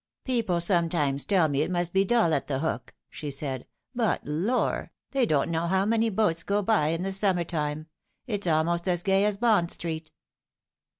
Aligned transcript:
"People 0.25 0.59
sometimes 0.59 1.25
tell 1.25 1.47
me 1.47 1.61
it 1.61 1.69
must 1.69 1.93
be 1.93 2.03
dull 2.03 2.33
at 2.33 2.47
The 2.47 2.57
Hook," 2.57 2.95
she 3.07 3.29
said;" 3.29 3.67
but, 4.03 4.19
lor 4.25 4.77
1 4.89 4.89
they 5.11 5.25
don't 5.27 5.51
know 5.51 5.67
how 5.67 5.85
many 5.85 6.09
boats 6.09 6.41
go 6.41 6.63
by 6.63 6.87
in 6.87 7.11
summer 7.11 7.43
time. 7.43 7.85
It's 8.25 8.47
alrjost 8.47 8.87
as 8.87 9.03
gay 9.03 9.25
as 9.25 9.37
Bond 9.37 9.69
Street." 9.69 10.09